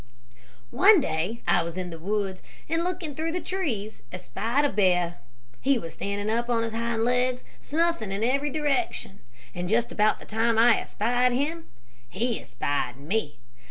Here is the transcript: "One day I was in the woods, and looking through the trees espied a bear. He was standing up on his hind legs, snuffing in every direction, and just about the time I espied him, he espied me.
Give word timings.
"One 0.71 0.99
day 0.99 1.43
I 1.47 1.61
was 1.61 1.77
in 1.77 1.91
the 1.91 1.99
woods, 1.99 2.41
and 2.67 2.83
looking 2.83 3.13
through 3.13 3.33
the 3.33 3.39
trees 3.39 4.01
espied 4.11 4.65
a 4.65 4.69
bear. 4.69 5.19
He 5.61 5.77
was 5.77 5.93
standing 5.93 6.27
up 6.27 6.49
on 6.49 6.63
his 6.63 6.73
hind 6.73 7.03
legs, 7.03 7.43
snuffing 7.59 8.11
in 8.11 8.23
every 8.23 8.49
direction, 8.49 9.19
and 9.53 9.69
just 9.69 9.91
about 9.91 10.17
the 10.17 10.25
time 10.25 10.57
I 10.57 10.79
espied 10.79 11.33
him, 11.33 11.65
he 12.09 12.41
espied 12.41 12.97
me. 12.97 13.37